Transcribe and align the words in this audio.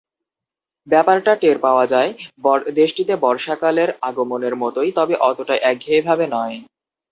ব্যাপারটা 0.87 1.31
টের 1.41 1.57
পাওয়া 1.65 1.85
যায় 1.87 2.09
দেশটিতে 2.79 3.13
বর্ষাকালের 3.23 3.89
আগমনের 4.01 4.55
মতোই, 4.61 4.89
তবে 4.97 5.15
অতটা 5.29 5.55
একঘেয়েভাবে 5.69 6.25
নয়। 6.35 6.55